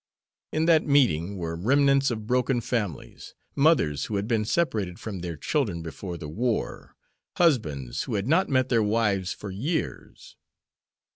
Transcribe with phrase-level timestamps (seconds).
[0.51, 5.37] In that meeting were remnants of broken families mothers who had been separated from their
[5.37, 6.95] children before the war,
[7.37, 10.37] husbands who had not met their wives for years.